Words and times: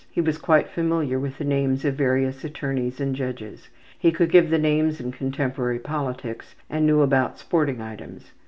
He 0.09 0.19
was 0.19 0.39
quite 0.39 0.67
familiar 0.67 1.19
with 1.19 1.37
the 1.37 1.43
names 1.43 1.85
of 1.85 1.93
various 1.93 2.43
attorneys 2.43 2.99
and 2.99 3.13
judges. 3.15 3.69
He 3.99 4.11
could 4.11 4.31
give 4.31 4.49
the 4.49 4.57
names 4.57 4.99
in 4.99 5.11
contemporary 5.11 5.77
politics, 5.77 6.55
and 6.71 6.87
knew 6.87 7.01
about 7.01 7.37
sporting 7.37 7.81
items. 7.83 8.31